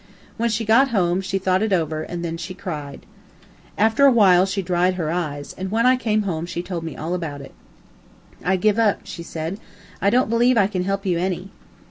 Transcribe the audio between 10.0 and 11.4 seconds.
"I don't believe I can help you